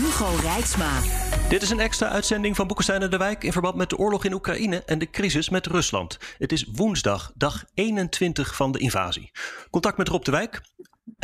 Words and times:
Hugo 0.00 0.36
Rijksma. 0.42 1.00
Dit 1.48 1.62
is 1.62 1.70
een 1.70 1.80
extra 1.80 2.08
uitzending 2.08 2.56
van 2.56 2.66
Boekenstein 2.66 3.02
en 3.02 3.10
de 3.10 3.16
Wijk 3.16 3.44
in 3.44 3.52
verband 3.52 3.74
met 3.74 3.90
de 3.90 3.96
oorlog 3.96 4.24
in 4.24 4.32
Oekraïne 4.32 4.82
en 4.84 4.98
de 4.98 5.10
crisis 5.10 5.48
met 5.48 5.66
Rusland. 5.66 6.18
Het 6.38 6.52
is 6.52 6.66
woensdag, 6.72 7.32
dag 7.34 7.64
21 7.74 8.56
van 8.56 8.72
de 8.72 8.78
invasie. 8.78 9.30
Contact 9.70 9.96
met 9.96 10.08
Rob 10.08 10.24
de 10.24 10.30
Wijk. 10.30 10.60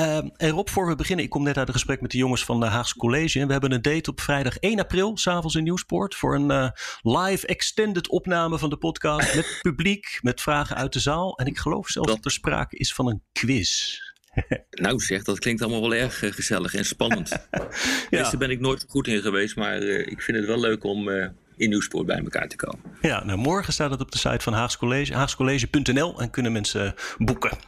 Uh, 0.01 0.17
en 0.17 0.51
Rob, 0.51 0.69
voor 0.69 0.87
we 0.87 0.95
beginnen, 0.95 1.25
ik 1.25 1.31
kom 1.31 1.43
net 1.43 1.57
uit 1.57 1.69
een 1.69 1.75
gesprek 1.75 2.01
met 2.01 2.11
de 2.11 2.19
jongens 2.19 2.45
van 2.45 2.61
de 2.61 2.67
Haagse 2.67 2.97
College. 2.97 3.41
En 3.41 3.47
we 3.47 3.53
hebben 3.53 3.73
een 3.73 3.83
date 3.83 4.11
op 4.11 4.21
vrijdag 4.21 4.57
1 4.57 4.81
april, 4.81 5.17
s'avonds 5.17 5.55
in 5.55 5.65
Nieuwsport, 5.65 6.15
voor 6.15 6.35
een 6.35 6.51
uh, 6.51 6.69
live 7.03 7.47
extended 7.47 8.09
opname 8.09 8.59
van 8.59 8.71
de 8.71 8.77
podcast. 8.77 9.35
Met 9.35 9.59
publiek, 9.63 10.19
met 10.23 10.41
vragen 10.41 10.77
uit 10.77 10.93
de 10.93 11.01
zaal. 11.01 11.39
En 11.39 11.47
ik 11.47 11.59
geloof 11.59 11.89
zelfs 11.89 12.09
dat 12.09 12.25
er 12.25 12.31
sprake 12.31 12.77
is 12.77 12.95
van 12.95 13.09
een 13.09 13.23
quiz. 13.33 13.99
nou 14.71 15.01
zeg, 15.01 15.23
dat 15.23 15.39
klinkt 15.39 15.63
allemaal 15.63 15.81
wel 15.81 15.95
erg 15.95 16.23
uh, 16.23 16.33
gezellig 16.33 16.75
en 16.75 16.85
spannend. 16.85 17.29
ja. 17.31 17.69
Dus 18.11 18.31
daar 18.31 18.39
ben 18.39 18.51
ik 18.51 18.61
nooit 18.61 18.85
goed 18.89 19.07
in 19.07 19.21
geweest, 19.21 19.57
maar 19.57 19.83
uh, 19.83 19.99
ik 19.99 20.23
vind 20.23 20.37
het 20.37 20.47
wel 20.47 20.61
leuk 20.61 20.85
om 20.85 21.09
uh, 21.09 21.27
in 21.57 21.69
Nieuwspoort 21.69 22.07
bij 22.07 22.19
elkaar 22.19 22.49
te 22.49 22.57
komen. 22.57 22.81
Ja, 23.01 23.25
nou 23.25 23.39
morgen 23.39 23.73
staat 23.73 23.91
het 23.91 24.01
op 24.01 24.13
de 24.13 24.19
site 24.19 24.41
van 24.41 24.53
Haags 24.53 24.77
College, 24.77 25.15
haagscollege.nl 25.15 26.21
en 26.21 26.31
kunnen 26.31 26.53
mensen 26.53 26.95
boeken. 27.19 27.59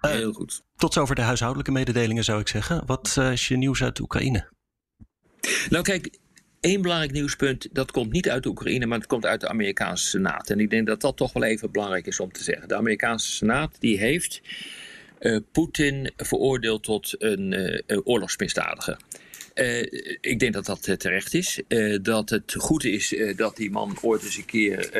Heel 0.00 0.32
goed. 0.32 0.62
Tot 0.76 0.92
zover 0.92 1.14
de 1.14 1.22
huishoudelijke 1.22 1.72
mededelingen 1.72 2.24
zou 2.24 2.40
ik 2.40 2.48
zeggen. 2.48 2.82
Wat 2.86 3.16
is 3.32 3.48
je 3.48 3.56
nieuws 3.56 3.82
uit 3.82 4.00
Oekraïne? 4.00 4.48
Nou 5.68 5.82
kijk, 5.82 6.18
één 6.60 6.82
belangrijk 6.82 7.12
nieuwspunt, 7.12 7.68
dat 7.72 7.90
komt 7.90 8.12
niet 8.12 8.30
uit 8.30 8.46
Oekraïne, 8.46 8.86
maar 8.86 8.98
het 8.98 9.06
komt 9.06 9.26
uit 9.26 9.40
de 9.40 9.48
Amerikaanse 9.48 10.06
Senaat. 10.06 10.50
En 10.50 10.60
ik 10.60 10.70
denk 10.70 10.86
dat 10.86 11.00
dat 11.00 11.16
toch 11.16 11.32
wel 11.32 11.42
even 11.42 11.72
belangrijk 11.72 12.06
is 12.06 12.20
om 12.20 12.32
te 12.32 12.42
zeggen. 12.42 12.68
De 12.68 12.76
Amerikaanse 12.76 13.30
Senaat 13.30 13.76
die 13.80 13.98
heeft 13.98 14.42
uh, 15.20 15.38
Poetin 15.52 16.10
veroordeeld 16.16 16.82
tot 16.82 17.14
een 17.18 17.52
uh, 17.52 17.98
oorlogsmisdadiger. 18.04 18.96
Uh, 19.54 19.82
ik 20.20 20.38
denk 20.38 20.52
dat 20.52 20.66
dat 20.66 20.98
terecht 20.98 21.34
is. 21.34 21.60
dat 22.02 22.30
het 22.30 22.54
goed 22.58 22.84
is 22.84 23.14
dat 23.36 23.56
die 23.56 23.70
man 23.70 23.98
ooit 24.02 24.22
eens 24.24 24.36
een 24.36 24.44
keer 24.44 24.90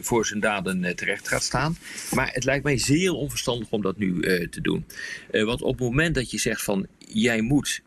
voor 0.00 0.26
zijn 0.26 0.40
daden 0.40 0.96
terecht 0.96 1.28
gaat 1.28 1.42
staan. 1.42 1.76
Maar 2.14 2.30
het 2.32 2.44
lijkt 2.44 2.64
mij 2.64 2.78
zeer 2.78 3.12
onverstandig 3.12 3.70
om 3.70 3.82
dat 3.82 3.96
nu 3.98 4.20
te 4.48 4.60
doen. 4.60 4.86
want 5.30 5.62
op 5.62 5.78
het 5.78 5.88
moment 5.88 6.14
dat 6.14 6.30
je 6.30 6.38
zegt 6.38 6.62
van 6.62 6.86
jij 6.98 7.40
moet 7.40 7.82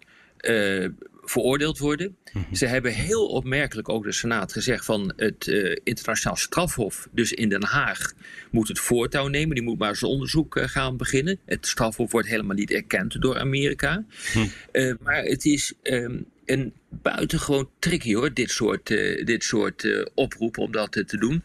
veroordeeld 1.25 1.77
worden. 1.77 2.15
Mhm. 2.33 2.55
Ze 2.55 2.65
hebben 2.65 2.93
heel 2.93 3.27
opmerkelijk 3.27 3.89
ook 3.89 4.03
de 4.03 4.11
Senaat 4.11 4.51
gezegd 4.51 4.85
van 4.85 5.13
het 5.15 5.47
uh, 5.47 5.75
internationaal 5.83 6.35
strafhof, 6.35 7.07
dus 7.11 7.33
in 7.33 7.49
Den 7.49 7.63
Haag, 7.63 8.13
moet 8.51 8.67
het 8.67 8.79
voortouw 8.79 9.27
nemen. 9.27 9.55
Die 9.55 9.63
moet 9.63 9.79
maar 9.79 9.95
zijn 9.95 10.11
onderzoek 10.11 10.55
uh, 10.55 10.67
gaan 10.67 10.97
beginnen. 10.97 11.39
Het 11.45 11.67
strafhof 11.67 12.11
wordt 12.11 12.27
helemaal 12.27 12.55
niet 12.55 12.71
erkend 12.71 13.21
door 13.21 13.39
Amerika. 13.39 14.05
Mhm. 14.33 14.47
Uh, 14.71 14.93
maar 14.99 15.23
het 15.23 15.45
is 15.45 15.73
um, 15.83 16.25
een 16.45 16.73
buitengewoon 16.89 17.69
tricky 17.79 18.13
hoor, 18.13 18.33
dit 18.33 18.51
soort, 18.51 18.87
dit 19.25 19.43
soort 19.43 20.09
oproepen 20.13 20.63
om 20.63 20.71
dat 20.71 20.91
te 20.91 21.17
doen. 21.17 21.43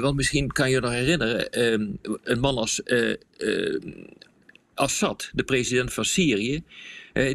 want 0.00 0.16
misschien 0.16 0.52
kan 0.52 0.70
je 0.70 0.80
nog 0.80 0.90
herinneren, 0.90 1.50
ehm, 1.50 1.86
een 2.22 2.40
man 2.40 2.56
als 2.56 2.82
Assad, 4.78 5.30
de 5.34 5.44
president 5.44 5.92
van 5.92 6.04
Syrië, 6.04 6.62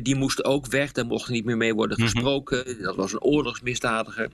die 0.01 0.15
moest 0.15 0.43
ook 0.43 0.67
weg, 0.67 0.91
daar 0.91 1.05
mocht 1.05 1.29
niet 1.29 1.45
meer 1.45 1.57
mee 1.57 1.73
worden 1.73 1.97
mhm. 1.97 2.09
gesproken. 2.09 2.81
Dat 2.81 2.95
was 2.95 3.13
een 3.13 3.21
oorlogsmisdadiger. 3.21 4.29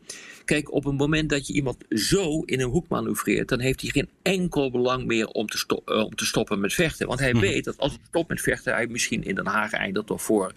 Kijk, 0.45 0.71
op 0.71 0.83
het 0.83 0.97
moment 0.97 1.29
dat 1.29 1.47
je 1.47 1.53
iemand 1.53 1.77
zo 1.89 2.41
in 2.41 2.59
een 2.59 2.69
hoek 2.69 2.87
manoeuvreert, 2.87 3.47
dan 3.47 3.59
heeft 3.59 3.81
hij 3.81 3.89
geen 3.89 4.09
enkel 4.21 4.71
belang 4.71 5.05
meer 5.05 5.27
om 5.27 5.47
te, 5.47 5.81
uh, 5.85 6.03
om 6.03 6.15
te 6.15 6.25
stoppen 6.25 6.59
met 6.59 6.73
vechten. 6.73 7.07
Want 7.07 7.19
hij 7.19 7.31
mhm. 7.31 7.41
weet 7.41 7.63
dat 7.63 7.77
als 7.77 7.91
hij 7.91 8.01
stopt 8.07 8.29
met 8.29 8.41
vechten, 8.41 8.73
hij 8.73 8.87
misschien 8.87 9.23
in 9.23 9.35
Den 9.35 9.47
Haag 9.47 9.71
eindigt 9.71 10.11
of 10.11 10.23
voor 10.23 10.53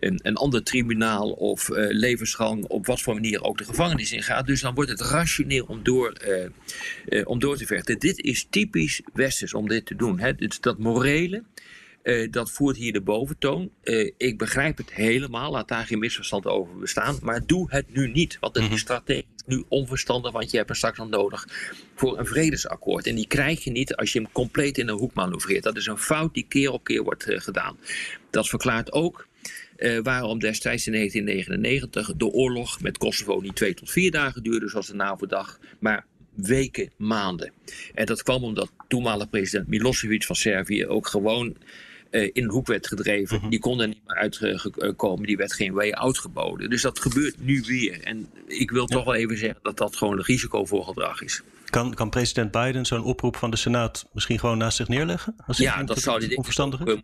een, 0.00 0.20
een 0.22 0.36
ander 0.36 0.62
tribunaal 0.62 1.30
of 1.30 1.68
uh, 1.68 1.76
levensgang, 1.90 2.64
op 2.64 2.86
wat 2.86 3.00
voor 3.00 3.14
manier 3.14 3.42
ook 3.42 3.58
de 3.58 3.64
gevangenis 3.64 4.12
ingaat. 4.12 4.46
Dus 4.46 4.60
dan 4.60 4.74
wordt 4.74 4.90
het 4.90 5.00
rationeel 5.00 5.64
om 5.64 5.82
door, 5.82 6.12
om 7.24 7.38
door 7.38 7.56
te 7.56 7.66
vechten. 7.66 7.98
Dit 7.98 8.20
is 8.20 8.46
typisch 8.50 9.02
westers 9.12 9.54
om 9.54 9.68
dit 9.68 9.86
te 9.86 9.96
doen. 9.96 10.18
Hè? 10.18 10.34
Dus 10.34 10.60
dat 10.60 10.78
morele. 10.78 11.42
Uh, 12.08 12.30
dat 12.30 12.50
voert 12.50 12.76
hier 12.76 12.92
de 12.92 13.00
boventoon. 13.00 13.70
Uh, 13.82 14.10
ik 14.16 14.38
begrijp 14.38 14.76
het 14.76 14.92
helemaal, 14.92 15.50
laat 15.50 15.68
daar 15.68 15.86
geen 15.86 15.98
misverstand 15.98 16.46
over 16.46 16.78
bestaan. 16.78 17.18
Maar 17.22 17.46
doe 17.46 17.66
het 17.70 17.94
nu 17.94 18.10
niet, 18.10 18.36
want 18.40 18.54
het 18.54 18.62
is 18.64 18.70
mhm. 18.70 18.78
strategisch 18.78 19.26
nu 19.46 19.64
onverstandig, 19.68 20.32
want 20.32 20.50
je 20.50 20.56
hebt 20.56 20.68
hem 20.68 20.76
straks 20.76 20.98
nog 20.98 21.08
nodig 21.08 21.48
voor 21.94 22.18
een 22.18 22.26
vredesakkoord. 22.26 23.06
En 23.06 23.14
die 23.14 23.26
krijg 23.26 23.64
je 23.64 23.70
niet 23.70 23.94
als 23.94 24.12
je 24.12 24.20
hem 24.20 24.32
compleet 24.32 24.78
in 24.78 24.88
een 24.88 24.98
hoek 24.98 25.14
manoeuvreert. 25.14 25.62
Dat 25.62 25.76
is 25.76 25.86
een 25.86 25.98
fout 25.98 26.34
die 26.34 26.46
keer 26.48 26.70
op 26.70 26.84
keer 26.84 27.02
wordt 27.02 27.28
uh, 27.28 27.40
gedaan. 27.40 27.78
Dat 28.30 28.48
verklaart 28.48 28.92
ook 28.92 29.26
uh, 29.78 29.98
waarom 30.02 30.38
destijds 30.38 30.86
in 30.86 30.92
1999 30.92 32.16
de 32.16 32.26
oorlog 32.26 32.80
met 32.80 32.98
Kosovo 32.98 33.40
niet 33.40 33.56
twee 33.56 33.74
tot 33.74 33.90
vier 33.90 34.10
dagen 34.10 34.42
duurde, 34.42 34.68
zoals 34.68 34.86
de 34.86 34.94
NAVO-dag, 34.94 35.58
maar 35.78 36.06
weken, 36.34 36.90
maanden. 36.96 37.52
En 37.94 38.06
dat 38.06 38.22
kwam 38.22 38.44
omdat 38.44 38.72
toenmalig 38.88 39.30
president 39.30 39.68
Milosevic 39.68 40.24
van 40.24 40.36
Servië 40.36 40.86
ook 40.86 41.06
gewoon 41.06 41.56
in 42.10 42.30
een 42.32 42.50
hoek 42.50 42.66
werd 42.66 42.86
gedreven. 42.86 43.38
Mhm. 43.38 43.48
Die 43.48 43.58
kon 43.58 43.80
er 43.80 43.88
niet 43.88 44.02
meer 44.06 44.16
uitkomen. 44.78 45.26
Die 45.26 45.36
werd 45.36 45.52
geen 45.52 45.72
way 45.72 45.90
out 45.90 46.18
geboden. 46.18 46.70
Dus 46.70 46.82
dat 46.82 46.98
gebeurt 46.98 47.34
nu 47.38 47.62
weer. 47.66 48.02
En 48.02 48.28
ik 48.46 48.70
wil 48.70 48.86
toch 48.86 49.04
wel 49.04 49.14
even 49.14 49.38
zeggen 49.38 49.60
dat 49.62 49.76
dat 49.76 49.96
gewoon 49.96 50.18
een 50.18 50.24
risico 50.24 50.64
voor 50.64 50.84
gedrag 50.84 51.22
is. 51.22 51.42
Kan, 51.64 51.94
kan 51.94 52.10
president 52.10 52.50
Biden 52.50 52.86
zo'n 52.86 53.04
oproep 53.04 53.36
van 53.36 53.50
de 53.50 53.56
Senaat 53.56 54.06
misschien 54.12 54.38
gewoon 54.38 54.58
naast 54.58 54.76
zich 54.76 54.88
neerleggen? 54.88 55.34
Als 55.46 55.58
ja, 55.58 55.82
dat 55.82 56.00
zou 56.00 56.26
hij 56.26 56.36
onverstandig 56.36 56.80
is? 56.80 57.00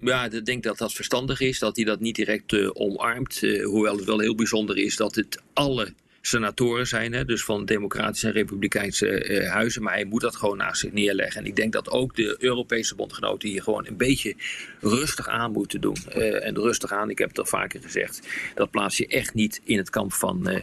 Ja, 0.00 0.24
ik 0.24 0.44
denk 0.44 0.62
dat 0.62 0.78
dat 0.78 0.92
verstandig 0.92 1.40
is, 1.40 1.58
dat 1.58 1.76
hij 1.76 1.84
dat 1.84 2.00
niet 2.00 2.14
direct 2.14 2.52
uh, 2.52 2.70
omarmt. 2.72 3.42
Uh, 3.42 3.66
hoewel 3.66 3.96
het 3.96 4.04
wel 4.04 4.18
heel 4.18 4.34
bijzonder 4.34 4.76
is 4.76 4.96
dat 4.96 5.14
het 5.14 5.42
alle 5.52 5.94
senatoren 6.26 6.86
zijn, 6.86 7.12
hè, 7.12 7.24
dus 7.24 7.44
van 7.44 7.64
democratische 7.64 8.26
en 8.26 8.32
republikeinse 8.32 9.28
uh, 9.28 9.50
huizen. 9.50 9.82
Maar 9.82 9.92
hij 9.92 10.04
moet 10.04 10.20
dat 10.20 10.36
gewoon 10.36 10.56
naast 10.56 10.80
zich 10.80 10.92
neerleggen. 10.92 11.40
En 11.40 11.46
ik 11.46 11.56
denk 11.56 11.72
dat 11.72 11.90
ook 11.90 12.16
de 12.16 12.36
Europese 12.38 12.94
bondgenoten 12.94 13.48
hier 13.48 13.62
gewoon 13.62 13.86
een 13.86 13.96
beetje 13.96 14.36
rustig 14.80 15.28
aan 15.28 15.52
moeten 15.52 15.80
doen. 15.80 15.96
Uh, 16.16 16.46
en 16.46 16.54
rustig 16.54 16.92
aan, 16.92 17.10
ik 17.10 17.18
heb 17.18 17.28
het 17.28 17.38
al 17.38 17.46
vaker 17.46 17.80
gezegd, 17.80 18.28
dat 18.54 18.70
plaats 18.70 18.96
je 18.96 19.06
echt 19.06 19.34
niet 19.34 19.60
in 19.64 19.76
het 19.76 19.90
kamp 19.90 20.12
van, 20.12 20.62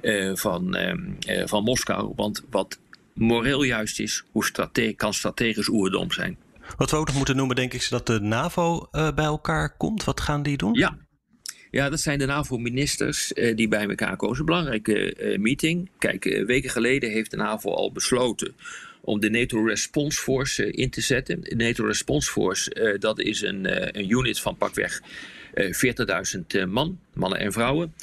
uh, 0.00 0.34
van, 0.34 0.76
van 1.44 1.62
Moskou. 1.62 2.12
Want 2.16 2.44
wat 2.50 2.78
moreel 3.12 3.62
juist 3.62 4.00
is, 4.00 4.24
hoe 4.30 4.44
strate 4.44 4.92
kan 4.96 5.14
strategisch 5.14 5.68
oerdom 5.68 6.12
zijn. 6.12 6.38
Wat 6.76 6.90
we 6.90 6.96
ook 6.96 7.06
nog 7.06 7.16
moeten 7.16 7.36
noemen, 7.36 7.56
denk 7.56 7.72
ik, 7.72 7.80
is 7.80 7.88
dat 7.88 8.06
de 8.06 8.20
NAVO 8.20 8.88
bij 8.90 9.24
elkaar 9.24 9.76
komt. 9.76 10.04
Wat 10.04 10.20
gaan 10.20 10.42
die 10.42 10.56
doen? 10.56 10.74
Ja, 10.74 10.96
ja, 11.70 11.90
dat 11.90 12.00
zijn 12.00 12.18
de 12.18 12.26
NAVO-ministers 12.26 13.32
uh, 13.32 13.56
die 13.56 13.68
bij 13.68 13.88
elkaar 13.88 14.16
komen. 14.16 14.38
een 14.38 14.44
belangrijke 14.44 15.16
uh, 15.16 15.38
meeting. 15.38 15.90
Kijk, 15.98 16.24
uh, 16.24 16.46
weken 16.46 16.70
geleden 16.70 17.10
heeft 17.10 17.30
de 17.30 17.36
NAVO 17.36 17.70
al 17.70 17.92
besloten 17.92 18.54
om 19.00 19.20
de 19.20 19.30
NATO 19.30 19.64
Response 19.64 20.20
Force 20.20 20.70
in 20.70 20.90
te 20.90 21.00
zetten. 21.00 21.40
De 21.40 21.56
NATO 21.56 21.86
Response 21.86 22.30
Force, 22.30 22.96
dat 22.98 23.20
is 23.20 23.42
een, 23.42 23.96
een 23.98 24.10
unit 24.10 24.40
van 24.40 24.56
pakweg 24.56 25.00
40.000 25.54 26.68
man, 26.68 27.00
mannen 27.12 27.38
en 27.38 27.52
vrouwen. 27.52 27.94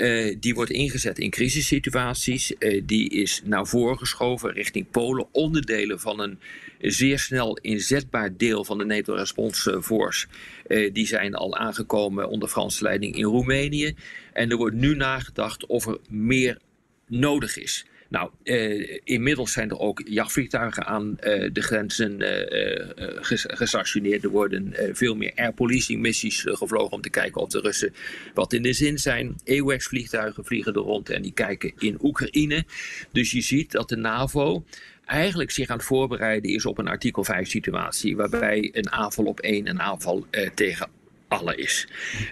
Uh, 0.00 0.36
die 0.40 0.54
wordt 0.54 0.70
ingezet 0.70 1.18
in 1.18 1.30
crisissituaties. 1.30 2.52
Uh, 2.58 2.82
die 2.84 3.10
is 3.10 3.42
naar 3.44 3.66
voren 3.66 3.98
geschoven 3.98 4.52
richting 4.52 4.90
Polen. 4.90 5.26
Onderdelen 5.32 6.00
van 6.00 6.20
een 6.20 6.38
zeer 6.78 7.18
snel 7.18 7.56
inzetbaar 7.56 8.36
deel 8.36 8.64
van 8.64 8.78
de 8.78 8.84
NATO 8.84 9.14
Response 9.14 9.82
Force. 9.82 10.26
Uh, 10.66 10.92
die 10.92 11.06
zijn 11.06 11.34
al 11.34 11.56
aangekomen 11.56 12.28
onder 12.28 12.48
Franse 12.48 12.82
leiding 12.82 13.16
in 13.16 13.24
Roemenië. 13.24 13.94
En 14.32 14.50
er 14.50 14.56
wordt 14.56 14.76
nu 14.76 14.96
nagedacht 14.96 15.66
of 15.66 15.86
er 15.86 15.98
meer 16.08 16.58
nodig 17.06 17.56
is. 17.56 17.86
Nou, 18.10 18.30
eh, 18.42 18.98
inmiddels 19.04 19.52
zijn 19.52 19.70
er 19.70 19.78
ook 19.78 20.02
jachtvliegtuigen 20.04 20.86
aan 20.86 21.18
eh, 21.18 21.50
de 21.52 21.62
grenzen 21.62 22.20
eh, 22.20 23.16
gestationeerd. 23.46 24.24
Er 24.24 24.30
worden 24.30 24.74
veel 24.92 25.14
meer 25.14 25.32
air 25.34 25.52
policing 25.52 26.00
missies 26.00 26.44
gevlogen 26.46 26.92
om 26.92 27.00
te 27.00 27.10
kijken 27.10 27.40
of 27.40 27.48
de 27.48 27.60
Russen 27.60 27.94
wat 28.34 28.52
in 28.52 28.62
de 28.62 28.72
zin 28.72 28.98
zijn. 28.98 29.36
AWACS 29.44 29.86
vliegtuigen 29.86 30.44
vliegen 30.44 30.74
er 30.74 30.80
rond 30.80 31.10
en 31.10 31.22
die 31.22 31.32
kijken 31.32 31.72
in 31.78 31.98
Oekraïne. 32.02 32.64
Dus 33.12 33.30
je 33.30 33.40
ziet 33.40 33.70
dat 33.70 33.88
de 33.88 33.96
NAVO 33.96 34.64
eigenlijk 35.04 35.50
zich 35.50 35.68
aan 35.68 35.76
het 35.76 35.86
voorbereiden 35.86 36.50
is 36.50 36.66
op 36.66 36.78
een 36.78 36.88
artikel 36.88 37.24
5 37.24 37.48
situatie. 37.48 38.16
Waarbij 38.16 38.70
een 38.72 38.90
aanval 38.90 39.24
op 39.24 39.40
één 39.40 39.68
een 39.68 39.80
aanval 39.80 40.26
tegen 40.54 40.88
allen 41.30 41.58
is. 41.58 41.88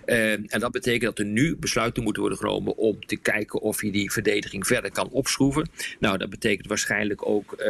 Uh, 0.07 0.33
en 0.33 0.61
dat 0.61 0.73
betekent 0.73 1.03
dat 1.03 1.19
er 1.19 1.33
nu 1.33 1.57
besluiten 1.57 2.03
moeten 2.03 2.23
worden 2.23 2.39
genomen 2.39 2.77
om 2.77 3.07
te 3.07 3.17
kijken 3.17 3.61
of 3.61 3.83
je 3.83 3.91
die 3.91 4.13
verdediging 4.13 4.67
verder 4.67 4.91
kan 4.91 5.09
opschroeven. 5.11 5.71
Nou, 6.01 6.19
dat 6.19 6.31
betekent 6.31 6.67
waarschijnlijk 6.67 7.27
ook 7.29 7.65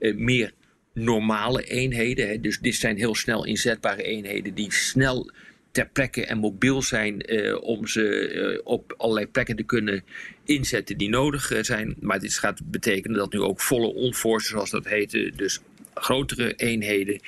uh, 0.00 0.14
meer 0.16 0.52
normale 0.94 1.62
eenheden. 1.62 2.28
Hè. 2.28 2.40
Dus 2.40 2.58
dit 2.58 2.74
zijn 2.74 2.96
heel 2.96 3.14
snel 3.14 3.46
inzetbare 3.46 4.02
eenheden 4.02 4.54
die 4.54 4.72
snel 4.72 5.30
ter 5.72 5.88
plekke 5.88 6.26
en 6.26 6.38
mobiel 6.38 6.82
zijn 6.82 7.30
om 7.60 7.86
ze 7.86 8.60
op 8.64 8.94
allerlei 8.96 9.26
plekken 9.26 9.56
te 9.56 9.62
kunnen 9.62 10.04
inzetten 10.44 10.98
die 10.98 11.08
nodig 11.08 11.52
zijn. 11.60 11.96
Maar 12.00 12.20
dit 12.20 12.38
gaat 12.38 12.60
betekenen 12.64 13.16
dat 13.16 13.32
nu 13.32 13.40
ook 13.40 13.60
volle 13.60 13.94
onforce, 13.94 14.48
zoals 14.48 14.70
dat 14.70 14.88
heette, 14.88 15.32
dus 15.36 15.60
grotere 16.02 16.54
eenheden, 16.54 17.20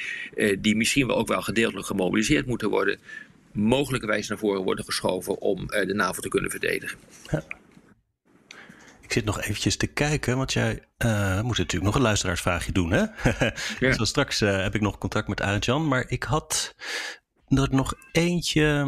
die 0.60 0.76
misschien 0.76 1.06
wel 1.06 1.16
ook 1.16 1.28
wel 1.28 1.42
gedeeltelijk 1.42 1.86
gemobiliseerd 1.86 2.46
moeten 2.46 2.70
worden, 2.70 2.98
mogelijkerwijs 3.52 4.28
naar 4.28 4.38
voren 4.38 4.62
worden 4.62 4.84
geschoven 4.84 5.40
om 5.40 5.66
de 5.66 5.94
NAVO 5.94 6.20
te 6.20 6.28
kunnen 6.28 6.50
verdedigen. 6.50 6.98
Ja. 7.30 7.44
Ik 9.00 9.12
zit 9.12 9.24
nog 9.24 9.40
eventjes 9.40 9.76
te 9.76 9.86
kijken, 9.86 10.36
want 10.36 10.52
jij 10.52 10.82
moet 11.42 11.58
natuurlijk 11.58 11.82
nog 11.82 11.94
een 11.94 12.02
luisteraarsvraagje 12.02 12.72
doen, 12.72 12.92
hè? 12.92 13.04
ja. 13.80 13.96
dus 13.96 14.08
straks 14.08 14.40
heb 14.40 14.74
ik 14.74 14.80
nog 14.80 14.98
contact 14.98 15.28
met 15.28 15.40
Arjan, 15.40 15.88
maar 15.88 16.04
ik 16.08 16.22
had 16.22 16.74
er 17.48 17.68
nog 17.70 17.94
eentje 18.12 18.86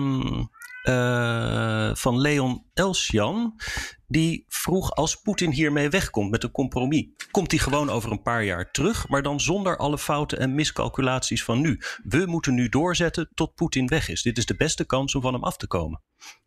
uh, 0.88 1.94
van 1.94 2.20
Leon 2.20 2.64
Elsjan. 2.75 3.60
Die 4.06 4.44
vroeg 4.48 4.94
als 4.94 5.16
Poetin 5.16 5.50
hiermee 5.50 5.88
wegkomt 5.88 6.31
met 6.31 6.42
een 6.42 6.50
compromis. 6.50 7.06
Komt 7.31 7.50
hij 7.50 7.60
gewoon 7.60 7.90
over 7.90 8.10
een 8.10 8.22
paar 8.22 8.44
jaar 8.44 8.70
terug, 8.70 9.08
maar 9.08 9.22
dan 9.22 9.40
zonder 9.40 9.76
alle 9.76 9.98
fouten 9.98 10.38
en 10.38 10.54
miscalculaties 10.54 11.44
van 11.44 11.60
nu. 11.60 11.81
We 12.04 12.26
moeten 12.26 12.54
nu 12.54 12.69
doorzetten 12.69 13.31
tot 13.34 13.54
Poetin 13.54 13.86
weg 13.86 14.08
is. 14.08 14.22
Dit 14.22 14.38
is 14.38 14.46
de 14.46 14.56
beste 14.56 14.84
kans 14.84 15.14
om 15.14 15.22
van 15.22 15.32
hem 15.32 15.44
af 15.44 15.56
te 15.56 15.66
komen. 15.66 16.02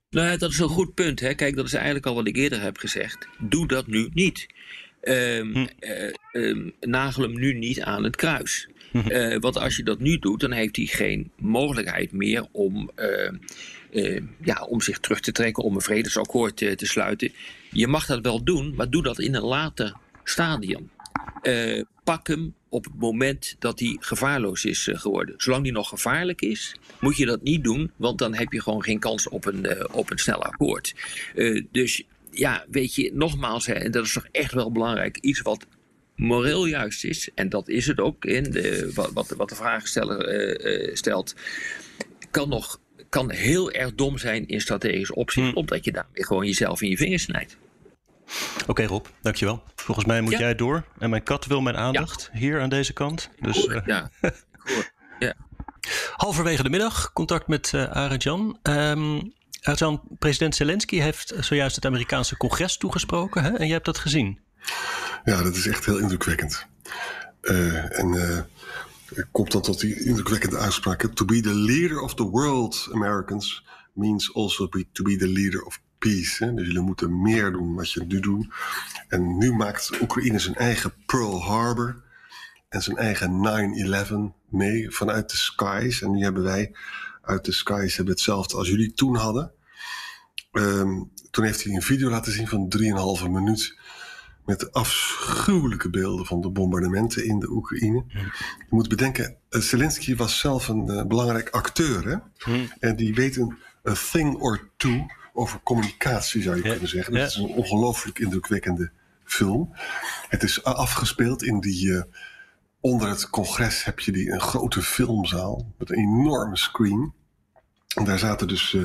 Nou 0.09 0.27
ja, 0.27 0.37
dat 0.37 0.51
is 0.51 0.59
een 0.59 0.67
goed 0.67 0.93
punt. 0.93 1.19
Hè? 1.19 1.33
Kijk, 1.33 1.55
dat 1.55 1.65
is 1.65 1.73
eigenlijk 1.73 2.05
al 2.05 2.15
wat 2.15 2.27
ik 2.27 2.35
eerder 2.35 2.61
heb 2.61 2.77
gezegd. 2.77 3.27
Doe 3.39 3.67
dat 3.67 3.87
nu 3.87 4.09
niet. 4.13 4.47
Um, 5.01 5.53
hm. 5.53 5.67
uh, 5.79 6.13
um, 6.31 6.75
nagel 6.79 7.23
hem 7.23 7.39
nu 7.39 7.53
niet 7.53 7.81
aan 7.81 8.03
het 8.03 8.15
kruis. 8.15 8.69
Uh, 9.05 9.37
want 9.45 9.57
als 9.57 9.75
je 9.75 9.83
dat 9.83 9.99
nu 9.99 10.17
doet, 10.19 10.39
dan 10.39 10.51
heeft 10.51 10.75
hij 10.75 10.85
geen 10.85 11.31
mogelijkheid 11.37 12.11
meer 12.11 12.45
om, 12.51 12.89
uh, 12.95 13.31
uh, 13.91 14.21
ja, 14.41 14.63
om 14.63 14.81
zich 14.81 14.99
terug 14.99 15.19
te 15.19 15.31
trekken, 15.31 15.63
om 15.63 15.75
een 15.75 15.81
vredesakkoord 15.81 16.57
te, 16.57 16.75
te 16.75 16.85
sluiten. 16.85 17.31
Je 17.71 17.87
mag 17.87 18.05
dat 18.05 18.21
wel 18.21 18.43
doen, 18.43 18.73
maar 18.75 18.89
doe 18.89 19.03
dat 19.03 19.19
in 19.19 19.35
een 19.35 19.43
later 19.43 19.93
stadium. 20.23 20.89
pak 22.03 22.27
hem 22.27 22.53
op 22.69 22.83
het 22.83 22.99
moment 22.99 23.55
dat 23.59 23.79
hij 23.79 23.97
gevaarloos 23.99 24.65
is 24.65 24.89
geworden. 24.91 25.33
Zolang 25.37 25.63
hij 25.63 25.71
nog 25.71 25.89
gevaarlijk 25.89 26.41
is, 26.41 26.75
moet 26.99 27.17
je 27.17 27.25
dat 27.25 27.43
niet 27.43 27.63
doen, 27.63 27.91
want 27.95 28.17
dan 28.17 28.33
heb 28.33 28.51
je 28.51 28.61
gewoon 28.61 28.83
geen 28.83 28.99
kans 28.99 29.29
op 29.29 29.45
een, 29.45 29.93
op 29.93 30.11
een 30.11 30.17
snel 30.17 30.43
akkoord. 30.43 30.95
dus 31.71 32.03
ja, 32.31 32.65
weet 32.71 32.95
je, 32.95 33.11
nogmaals, 33.13 33.65
hè, 33.65 33.73
en 33.73 33.91
dat 33.91 34.05
is 34.05 34.13
toch 34.13 34.27
echt 34.31 34.53
wel 34.53 34.71
belangrijk, 34.71 35.17
iets 35.17 35.41
wat 35.41 35.65
moreel 36.17 36.65
juist 36.65 37.03
is, 37.03 37.29
en 37.35 37.49
dat 37.49 37.69
is 37.69 37.87
het 37.87 37.99
ook 37.99 38.25
in 38.25 38.43
de, 38.43 38.91
wat, 39.13 39.29
wat 39.29 39.49
de 39.49 39.55
vragensteller 39.55 40.33
uh, 40.33 40.87
uh, 40.87 40.95
stelt, 40.95 41.35
kan 42.31 42.49
nog 42.49 42.79
kan 43.09 43.31
heel 43.31 43.71
erg 43.71 43.95
dom 43.95 44.17
zijn 44.17 44.47
in 44.47 44.61
strategische 44.61 45.15
opzicht, 45.15 45.47
hmm. 45.47 45.55
omdat 45.55 45.85
je 45.85 45.91
daarmee 45.91 46.25
gewoon 46.25 46.45
jezelf 46.45 46.81
in 46.81 46.89
je 46.89 46.97
vingers 46.97 47.23
snijdt. 47.23 47.57
Oké 48.61 48.69
okay, 48.69 48.85
Rob, 48.85 49.05
dankjewel. 49.21 49.63
Volgens 49.75 50.05
mij 50.05 50.21
moet 50.21 50.37
jij 50.37 50.55
door. 50.55 50.83
En 50.99 51.09
mijn 51.09 51.23
kat 51.23 51.45
wil 51.45 51.61
mijn 51.61 51.77
aandacht 51.77 52.29
hier 52.33 52.61
aan 52.61 52.69
deze 52.69 52.93
kant. 52.93 53.29
Dus, 53.39 53.65
uh, 53.65 53.79
ja, 53.85 54.09
ja. 55.19 55.33
Halverwege 56.15 56.63
de 56.63 56.69
middag 56.69 57.13
contact 57.13 57.47
met 57.47 57.71
uh, 57.75 57.91
Arjan. 57.91 58.59
Um, 58.63 59.33
Arjan, 59.61 60.01
president 60.19 60.55
Zelensky 60.55 60.99
heeft 60.99 61.33
zojuist 61.39 61.75
het 61.75 61.85
Amerikaanse 61.85 62.37
congres 62.37 62.77
toegesproken. 62.77 63.43
Hè? 63.43 63.49
En 63.49 63.65
jij 63.65 63.73
hebt 63.73 63.85
dat 63.85 63.97
gezien. 63.97 64.39
Ja, 65.27 65.43
dat 65.43 65.55
is 65.55 65.67
echt 65.67 65.85
heel 65.85 65.97
indrukwekkend. 65.97 66.65
Uh, 67.41 67.99
en 67.99 68.13
uh, 68.13 68.39
komt 69.31 69.51
dan 69.51 69.61
tot 69.61 69.79
die 69.79 70.05
indrukwekkende 70.05 70.57
uitspraak. 70.57 71.03
To 71.13 71.25
be 71.25 71.41
the 71.41 71.55
leader 71.55 71.99
of 71.99 72.13
the 72.15 72.29
world, 72.29 72.89
Americans, 72.91 73.63
means 73.93 74.33
also 74.33 74.67
be, 74.67 74.85
to 74.91 75.03
be 75.03 75.15
the 75.15 75.27
leader 75.27 75.63
of 75.63 75.81
peace. 75.97 76.45
Hè? 76.45 76.53
Dus 76.53 76.65
jullie 76.65 76.81
moeten 76.81 77.21
meer 77.21 77.51
doen 77.51 77.75
wat 77.75 77.91
je 77.91 78.05
nu 78.05 78.19
doet. 78.19 78.47
En 79.07 79.37
nu 79.37 79.53
maakt 79.53 80.01
Oekraïne 80.01 80.39
zijn 80.39 80.55
eigen 80.55 80.93
Pearl 81.05 81.43
Harbor 81.43 82.03
en 82.69 82.81
zijn 82.81 82.97
eigen 82.97 83.31
9-11 84.31 84.35
mee 84.49 84.91
vanuit 84.91 85.29
de 85.29 85.37
skies. 85.37 86.01
En 86.01 86.11
nu 86.11 86.23
hebben 86.23 86.43
wij 86.43 86.75
uit 87.21 87.45
de 87.45 87.51
skies 87.51 87.95
hebben 87.95 88.13
hetzelfde 88.13 88.57
als 88.57 88.67
jullie 88.67 88.93
toen 88.93 89.15
hadden. 89.15 89.51
Um, 90.51 91.11
toen 91.31 91.45
heeft 91.45 91.63
hij 91.63 91.73
een 91.73 91.81
video 91.81 92.09
laten 92.09 92.31
zien 92.31 92.47
van 92.47 92.73
3,5 93.23 93.29
minuut 93.29 93.76
met 94.47 94.73
afschuwelijke 94.73 95.89
beelden 95.89 96.25
van 96.25 96.41
de 96.41 96.49
bombardementen 96.49 97.25
in 97.25 97.39
de 97.39 97.49
Oekraïne. 97.49 98.03
Je 98.57 98.65
moet 98.69 98.89
bedenken, 98.89 99.37
eh, 99.49 99.61
Zelensky 99.61 100.15
was 100.15 100.39
zelf 100.39 100.67
een 100.67 100.91
uh, 100.91 101.03
belangrijk 101.03 101.49
acteur. 101.49 102.07
Hè? 102.07 102.17
En 102.79 102.95
die 102.95 103.13
weet 103.13 103.35
een 103.35 103.57
thing 104.11 104.35
or 104.35 104.69
two 104.77 105.05
over 105.33 105.59
communicatie, 105.63 106.41
zou 106.41 106.55
je 106.55 106.61
kunnen 106.61 106.87
zeggen. 106.87 107.13
Dat 107.13 107.29
is 107.29 107.35
een 107.35 107.49
ongelooflijk 107.49 108.19
indrukwekkende 108.19 108.91
film. 109.23 109.75
Het 110.27 110.43
is 110.43 110.63
afgespeeld 110.63 111.43
in 111.43 111.59
die... 111.59 111.85
Uh, 111.85 112.01
onder 112.79 113.09
het 113.09 113.29
congres 113.29 113.83
heb 113.83 113.99
je 113.99 114.11
die, 114.11 114.31
een 114.31 114.41
grote 114.41 114.81
filmzaal 114.81 115.73
met 115.77 115.89
een 115.89 115.97
enorme 115.97 116.57
screen. 116.57 117.13
En 117.95 118.03
daar 118.03 118.19
zaten 118.19 118.47
dus 118.47 118.77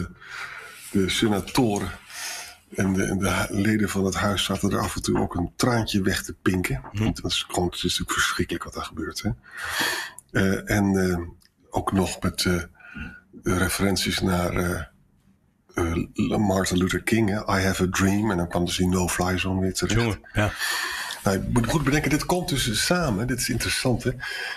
de 0.90 1.08
senatoren 1.08 1.90
en 2.74 2.92
de, 2.92 3.16
de, 3.16 3.46
leden 3.50 3.88
van 3.88 4.04
het 4.04 4.14
huis 4.14 4.44
zaten 4.44 4.70
er 4.70 4.78
af 4.78 4.96
en 4.96 5.02
toe 5.02 5.18
ook 5.18 5.34
een 5.34 5.52
traantje 5.56 6.02
weg 6.02 6.22
te 6.22 6.34
pinken. 6.42 6.82
Hm. 6.92 7.04
Dat 7.04 7.24
is 7.24 7.44
gewoon, 7.48 7.68
het 7.68 7.76
is 7.76 7.82
natuurlijk 7.82 8.12
verschrikkelijk 8.12 8.64
wat 8.64 8.74
daar 8.74 8.84
gebeurt. 8.84 9.22
Hè? 9.22 9.30
Uh, 10.30 10.70
en 10.70 10.92
uh, 10.92 11.18
ook 11.70 11.92
nog 11.92 12.20
met 12.20 12.44
uh, 12.44 12.62
referenties 13.42 14.20
naar 14.20 14.90
Martin 16.38 16.76
Luther 16.76 17.02
King. 17.02 17.28
Hè? 17.28 17.58
I 17.58 17.64
have 17.64 17.82
a 17.82 17.86
dream. 17.90 18.30
En 18.30 18.36
dan 18.36 18.48
kwam 18.48 18.64
dus 18.64 18.76
die 18.76 18.88
no-fly 18.88 19.38
zone 19.38 19.60
weer 19.60 19.74
terecht. 19.74 20.00
Jongen, 20.00 20.20
ja. 20.32 20.52
Nou, 21.24 21.38
je 21.38 21.48
moet 21.52 21.66
goed 21.66 21.84
bedenken, 21.84 22.10
dit 22.10 22.26
komt 22.26 22.48
dus 22.48 22.86
samen. 22.86 23.26
Dit 23.26 23.38
is 23.38 23.48
interessant. 23.48 24.04
Hè? 24.04 24.10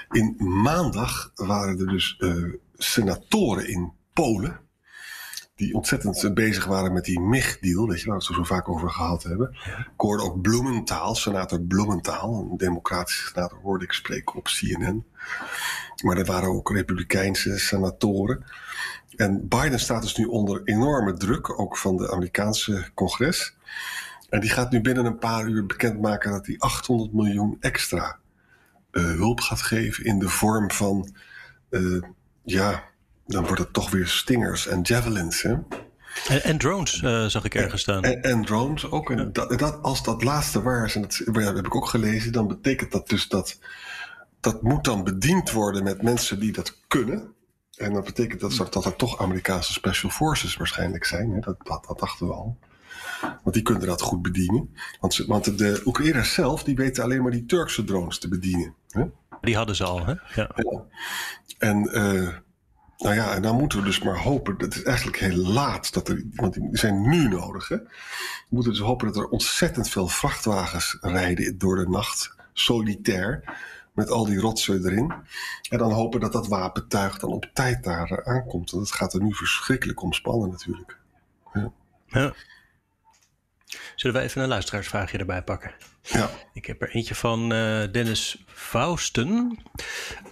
In 0.09 0.35
maandag 0.37 1.31
waren 1.35 1.79
er 1.79 1.87
dus 1.87 2.19
senatoren 2.77 3.67
in 3.67 3.91
Polen 4.13 4.64
die 5.55 5.73
ontzettend 5.73 6.33
bezig 6.33 6.65
waren 6.65 6.93
met 6.93 7.05
die 7.05 7.19
MIG-deal, 7.19 7.93
je, 7.93 8.05
waar 8.05 8.17
we 8.17 8.25
het 8.25 8.35
zo 8.35 8.43
vaak 8.43 8.69
over 8.69 8.89
gehad 8.89 9.23
hebben. 9.23 9.49
Ik 9.77 9.93
hoorde 9.97 10.23
ook 10.23 10.41
Bloementaal, 10.41 11.15
senator 11.15 11.61
Bloementaal, 11.61 12.47
een 12.51 12.57
democratische 12.57 13.27
senator, 13.27 13.59
hoorde 13.61 13.83
ik 13.83 13.91
spreken 13.91 14.35
op 14.35 14.43
CNN. 14.43 15.05
Maar 16.03 16.17
er 16.17 16.25
waren 16.25 16.49
ook 16.49 16.71
republikeinse 16.71 17.59
senatoren. 17.59 18.43
En 19.15 19.47
Biden 19.47 19.79
staat 19.79 20.01
dus 20.01 20.15
nu 20.15 20.25
onder 20.25 20.61
enorme 20.63 21.13
druk, 21.13 21.59
ook 21.59 21.77
van 21.77 21.97
de 21.97 22.11
Amerikaanse 22.11 22.89
congres. 22.93 23.55
En 24.29 24.39
die 24.39 24.49
gaat 24.49 24.71
nu 24.71 24.81
binnen 24.81 25.05
een 25.05 25.17
paar 25.17 25.47
uur 25.47 25.65
bekendmaken 25.65 26.31
dat 26.31 26.45
hij 26.45 26.55
800 26.57 27.13
miljoen 27.13 27.57
extra 27.59 28.17
uh, 28.91 29.03
hulp 29.03 29.39
gaat 29.39 29.61
geven 29.61 30.03
in 30.05 30.19
de 30.19 30.29
vorm 30.29 30.71
van, 30.71 31.15
uh, 31.69 32.03
ja, 32.43 32.83
dan 33.25 33.45
wordt 33.45 33.61
het 33.61 33.73
toch 33.73 33.89
weer 33.89 34.07
stingers 34.07 34.67
en 34.67 34.81
javelins. 34.81 35.41
Hè? 35.41 35.53
En, 36.27 36.43
en 36.43 36.57
drones 36.57 37.01
uh, 37.01 37.25
zag 37.25 37.43
ik 37.43 37.55
ergens 37.55 37.81
staan. 37.81 38.03
En, 38.03 38.21
en 38.21 38.45
drones 38.45 38.91
ook. 38.91 39.11
En 39.11 39.33
dat, 39.33 39.59
dat, 39.59 39.81
als 39.81 40.03
dat 40.03 40.23
laatste 40.23 40.61
waar 40.61 40.85
is, 40.85 40.95
en 40.95 41.01
dat, 41.01 41.21
dat 41.25 41.55
heb 41.55 41.65
ik 41.65 41.75
ook 41.75 41.87
gelezen, 41.87 42.31
dan 42.31 42.47
betekent 42.47 42.91
dat 42.91 43.09
dus 43.09 43.27
dat 43.27 43.59
dat 44.39 44.61
moet 44.61 44.83
dan 44.83 45.03
bediend 45.03 45.51
worden 45.51 45.83
met 45.83 46.01
mensen 46.01 46.39
die 46.39 46.51
dat 46.51 46.81
kunnen. 46.87 47.33
En 47.75 47.93
dat 47.93 48.03
betekent 48.03 48.39
dat, 48.39 48.71
dat 48.71 48.85
er 48.85 48.95
toch 48.95 49.21
Amerikaanse 49.21 49.73
special 49.73 50.11
forces 50.11 50.55
waarschijnlijk 50.55 51.05
zijn. 51.05 51.31
Hè? 51.31 51.39
Dat, 51.39 51.55
dat, 51.63 51.85
dat 51.87 51.99
dachten 51.99 52.27
we 52.27 52.33
al. 52.33 52.57
Want 53.21 53.53
die 53.53 53.61
kunnen 53.61 53.87
dat 53.87 54.01
goed 54.01 54.21
bedienen. 54.21 54.75
Want, 54.99 55.17
want 55.17 55.57
de 55.57 55.81
Oekraïners 55.85 56.33
zelf, 56.33 56.63
die 56.63 56.75
weten 56.75 57.03
alleen 57.03 57.21
maar 57.21 57.31
die 57.31 57.45
Turkse 57.45 57.83
drones 57.83 58.19
te 58.19 58.27
bedienen. 58.27 58.75
Hè? 58.89 59.03
Die 59.41 59.55
hadden 59.55 59.75
ze 59.75 59.83
al, 59.83 60.05
hè? 60.05 60.13
Ja. 60.35 60.51
En 61.57 61.89
uh, 61.93 62.29
nou 62.97 63.15
ja, 63.15 63.33
en 63.33 63.41
dan 63.41 63.55
moeten 63.55 63.79
we 63.79 63.85
dus 63.85 63.99
maar 63.99 64.17
hopen. 64.17 64.57
Dat 64.57 64.75
is 64.75 64.83
eigenlijk 64.83 65.17
heel 65.17 65.35
laat. 65.35 65.93
Dat 65.93 66.07
er, 66.09 66.23
want 66.33 66.53
die 66.53 66.69
zijn 66.71 67.09
nu 67.09 67.27
nodig. 67.27 67.67
Hè? 67.67 67.77
We 67.77 67.91
moeten 68.49 68.71
dus 68.71 68.81
hopen 68.81 69.07
dat 69.07 69.15
er 69.15 69.27
ontzettend 69.27 69.89
veel 69.89 70.07
vrachtwagens 70.07 70.97
rijden 71.01 71.57
door 71.57 71.75
de 71.75 71.89
nacht. 71.89 72.35
Solitair. 72.53 73.43
Met 73.93 74.09
al 74.09 74.25
die 74.25 74.39
rotzooi 74.39 74.79
erin. 74.83 75.13
En 75.69 75.77
dan 75.77 75.91
hopen 75.91 76.19
dat 76.19 76.31
dat 76.31 76.47
wapentuig 76.47 77.19
dan 77.19 77.31
op 77.31 77.49
tijd 77.53 77.83
daar 77.83 78.11
uh, 78.11 78.17
aankomt. 78.17 78.71
Want 78.71 78.87
het 78.87 78.95
gaat 78.95 79.13
er 79.13 79.21
nu 79.21 79.33
verschrikkelijk 79.33 80.01
om 80.01 80.13
spannen 80.13 80.49
natuurlijk. 80.49 80.97
Ja. 81.53 81.71
ja. 82.07 82.33
Zullen 83.95 84.15
we 84.15 84.23
even 84.23 84.41
een 84.41 84.47
luisteraarsvraagje 84.47 85.17
erbij 85.17 85.43
pakken? 85.43 85.71
Ja. 86.05 86.29
Ik 86.53 86.65
heb 86.65 86.81
er 86.81 86.89
eentje 86.89 87.15
van 87.15 87.53
uh, 87.53 87.83
Dennis 87.91 88.43
Fausten. 88.47 89.59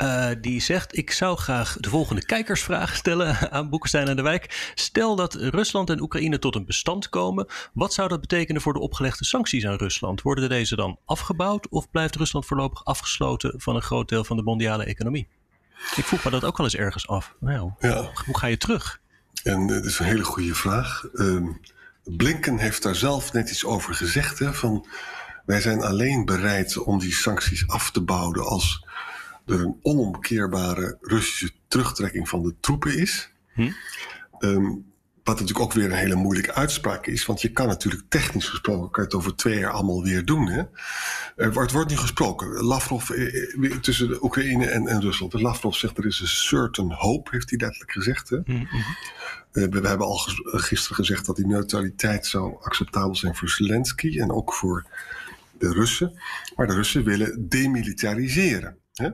Uh, 0.01 0.29
die 0.41 0.61
zegt: 0.61 0.97
Ik 0.97 1.11
zou 1.11 1.37
graag 1.37 1.77
de 1.79 1.89
volgende 1.89 2.25
kijkersvraag 2.25 2.95
stellen 3.03 3.51
aan 3.51 3.69
Boekenstein 3.69 4.07
en 4.07 4.15
de 4.15 4.21
Wijk. 4.21 4.71
Stel 4.75 5.15
dat 5.15 5.33
Rusland 5.33 5.89
en 5.89 6.01
Oekraïne 6.01 6.39
tot 6.39 6.55
een 6.55 6.65
bestand 6.65 7.09
komen. 7.09 7.47
Wat 7.73 7.93
zou 7.93 8.09
dat 8.09 8.21
betekenen 8.21 8.61
voor 8.61 8.73
de 8.73 8.79
opgelegde 8.79 9.25
sancties 9.25 9.65
aan 9.65 9.75
Rusland? 9.75 10.21
Worden 10.21 10.49
deze 10.49 10.75
dan 10.75 10.99
afgebouwd 11.05 11.69
of 11.69 11.89
blijft 11.89 12.15
Rusland 12.15 12.45
voorlopig 12.45 12.85
afgesloten 12.85 13.53
van 13.57 13.75
een 13.75 13.81
groot 13.81 14.09
deel 14.09 14.23
van 14.23 14.37
de 14.37 14.43
mondiale 14.43 14.83
economie? 14.83 15.27
Ik 15.95 16.05
vroeg 16.05 16.23
me 16.23 16.31
dat 16.31 16.43
ook 16.43 16.57
wel 16.57 16.65
eens 16.65 16.75
ergens 16.75 17.07
af. 17.07 17.35
Nou, 17.39 17.71
ja. 17.79 18.11
Hoe 18.25 18.37
ga 18.37 18.47
je 18.47 18.57
terug? 18.57 19.01
En 19.43 19.67
dat 19.67 19.85
is 19.85 19.99
een 19.99 20.05
hele 20.05 20.23
goede 20.23 20.55
vraag. 20.55 21.03
Uh, 21.13 21.49
Blinken 22.03 22.57
heeft 22.57 22.83
daar 22.83 22.95
zelf 22.95 23.33
net 23.33 23.49
iets 23.49 23.65
over 23.65 23.93
gezegd. 23.95 24.39
Hè, 24.39 24.53
van 24.53 24.85
wij 25.45 25.61
zijn 25.61 25.81
alleen 25.81 26.25
bereid 26.25 26.77
om 26.77 26.99
die 26.99 27.13
sancties 27.13 27.67
af 27.67 27.91
te 27.91 28.01
bouwen 28.01 28.45
als 28.45 28.87
er 29.45 29.59
een 29.59 29.79
onomkeerbare 29.81 30.97
Russische 31.01 31.51
terugtrekking 31.67 32.29
van 32.29 32.43
de 32.43 32.55
troepen 32.59 32.97
is. 32.97 33.31
Hm? 33.53 33.71
Um, 34.39 34.93
wat 35.23 35.39
natuurlijk 35.39 35.65
ook 35.65 35.73
weer 35.73 35.85
een 35.85 35.97
hele 35.97 36.15
moeilijke 36.15 36.53
uitspraak 36.53 37.07
is. 37.07 37.25
Want 37.25 37.41
je 37.41 37.51
kan 37.51 37.67
natuurlijk 37.67 38.03
technisch 38.09 38.49
gesproken 38.49 38.91
kan 38.91 39.03
je 39.03 39.09
het 39.09 39.17
over 39.17 39.35
twee 39.35 39.59
jaar 39.59 39.71
allemaal 39.71 40.03
weer 40.03 40.25
doen. 40.25 40.47
Hè? 40.47 40.63
Er 41.35 41.53
wordt, 41.53 41.71
wordt 41.71 41.89
nu 41.89 41.97
gesproken. 41.97 42.63
Lavrov 42.63 43.09
eh, 43.09 43.71
eh, 43.71 43.77
tussen 43.77 44.07
de 44.07 44.23
Oekraïne 44.23 44.65
en, 44.65 44.87
en 44.87 45.01
Rusland. 45.01 45.33
Lavrov 45.33 45.75
zegt 45.75 45.97
er 45.97 46.05
is 46.05 46.19
een 46.19 46.27
certain 46.27 46.91
hope, 46.91 47.29
heeft 47.31 47.49
hij 47.49 47.59
letterlijk 47.59 47.91
gezegd. 47.91 48.29
Hè? 48.29 48.37
Mm 48.37 48.43
-hmm. 48.45 48.83
we, 49.51 49.69
we, 49.69 49.87
hebben 49.87 50.07
al 50.07 50.17
gisteren 50.43 50.95
gezegd 50.95 51.25
dat 51.25 51.35
die 51.35 51.47
neutraliteit 51.47 52.25
zou 52.25 52.55
acceptabel 52.61 53.15
zijn 53.15 53.35
voor 53.35 53.49
Zelensky 53.49 54.19
en 54.19 54.31
ook 54.31 54.53
voor 54.53 54.85
de 55.57 55.71
Russen. 55.71 56.21
Maar 56.55 56.67
de 56.67 56.73
Russen 56.73 57.03
willen 57.03 57.49
demilitariseren. 57.49 58.77
Hè? 58.93 59.09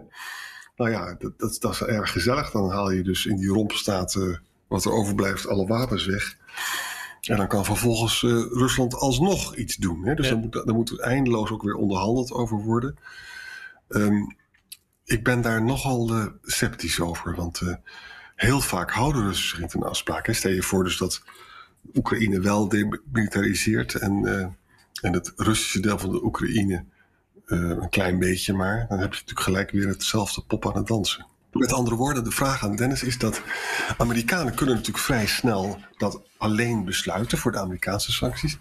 Nou 0.75 0.91
ja, 0.91 1.15
dat, 1.19 1.39
dat, 1.39 1.58
dat, 1.60 1.72
is 1.72 1.81
erg 1.81 2.12
gezellig. 2.12 2.51
Dan 2.51 2.69
haal 2.69 2.91
je 2.91 3.03
dus 3.03 3.25
in 3.25 3.36
die 3.36 3.50
rompstaten 3.50 4.41
wat 4.67 4.86
er 4.86 4.91
overblijft, 4.91 5.48
alle 5.48 5.67
wapens 5.67 6.05
weg. 6.05 6.38
En 7.22 7.38
dan 7.38 7.48
kan 7.48 7.65
vervolgens 7.65 8.22
uh, 8.22 8.31
Rusland 8.51 8.96
alsnog 8.96 9.55
iets 9.55 9.75
doen. 9.75 10.05
Hè? 10.05 10.13
Dus 10.15 10.25
ja. 10.25 10.31
dan, 10.31 10.41
moet, 10.41 10.53
dan 10.53 10.75
moet 10.75 10.89
er 10.89 11.00
eindeloos 11.00 11.50
ook 11.50 11.63
weer 11.63 11.75
onderhandeld 11.75 12.31
over 12.31 12.58
worden. 12.58 12.98
Um, 13.89 14.36
ik 15.05 15.24
ben 15.24 15.41
daar 15.41 15.63
nogal 15.63 16.15
uh, 16.15 16.25
sceptisch 16.43 17.00
over. 17.00 17.36
Want 17.36 17.62
uh, 17.62 17.75
heel 18.36 18.62
vaak 18.62 18.91
houden 18.91 19.24
Russen 19.24 19.48
zich 19.50 19.60
niet 19.60 19.75
aan 19.75 19.89
afspraken. 19.89 20.36
Stel 20.36 20.51
je 20.51 20.63
voor 20.63 20.84
dus 20.84 20.98
dat 20.98 21.24
Oekraïne 21.93 22.39
wel 22.39 22.69
demilitariseert... 22.69 23.96
en, 23.96 24.58
en 25.01 25.13
het 25.13 25.34
Russische 25.36 25.79
deel 25.79 26.00
van 26.00 26.12
de 26.12 26.24
Oekraïne 26.24 26.84
een 27.46 27.89
klein 27.89 28.20
beetje 28.20 28.53
maar... 28.53 28.86
dan 28.89 29.00
heb 29.00 29.13
je 29.13 29.20
natuurlijk 29.20 29.48
gelijk 29.48 29.72
weer 29.72 29.88
hetzelfde 29.88 30.41
pop 30.48 30.68
aan 30.68 30.75
het 30.75 30.88
dansen. 30.88 31.25
Met 31.51 31.74
andere 31.74 31.96
woorden, 31.96 32.24
de 32.24 32.32
vraag 32.32 32.63
aan 32.63 32.75
Dennis 32.75 33.03
is 33.03 33.18
dat 33.18 33.41
Amerikanen 33.98 34.56
kunnen 34.56 34.75
natuurlijk 34.75 35.06
vrij 35.06 35.25
snel 35.25 35.79
dat 35.98 36.22
alleen 36.38 36.86
besluiten 36.86 37.38
voor 37.38 37.51
de 37.51 37.60
Amerikaanse 37.60 38.12
sancties. 38.12 38.58